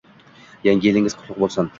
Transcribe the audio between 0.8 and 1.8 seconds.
yilingiz qutlug’ bo'lsin!